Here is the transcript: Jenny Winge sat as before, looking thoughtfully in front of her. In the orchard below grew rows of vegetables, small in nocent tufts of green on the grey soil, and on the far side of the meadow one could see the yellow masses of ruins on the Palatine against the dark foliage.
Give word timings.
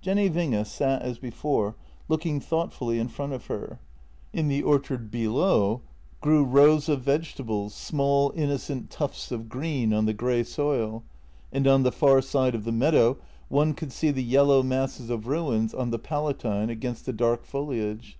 Jenny 0.00 0.30
Winge 0.30 0.64
sat 0.66 1.02
as 1.02 1.18
before, 1.18 1.76
looking 2.08 2.40
thoughtfully 2.40 2.98
in 2.98 3.08
front 3.08 3.34
of 3.34 3.48
her. 3.48 3.80
In 4.32 4.48
the 4.48 4.62
orchard 4.62 5.10
below 5.10 5.82
grew 6.22 6.42
rows 6.42 6.88
of 6.88 7.02
vegetables, 7.02 7.74
small 7.74 8.30
in 8.30 8.48
nocent 8.48 8.86
tufts 8.88 9.30
of 9.30 9.50
green 9.50 9.92
on 9.92 10.06
the 10.06 10.14
grey 10.14 10.42
soil, 10.42 11.04
and 11.52 11.66
on 11.68 11.82
the 11.82 11.92
far 11.92 12.22
side 12.22 12.54
of 12.54 12.64
the 12.64 12.72
meadow 12.72 13.18
one 13.50 13.74
could 13.74 13.92
see 13.92 14.10
the 14.10 14.24
yellow 14.24 14.62
masses 14.62 15.10
of 15.10 15.26
ruins 15.26 15.74
on 15.74 15.90
the 15.90 15.98
Palatine 15.98 16.70
against 16.70 17.04
the 17.04 17.12
dark 17.12 17.44
foliage. 17.44 18.16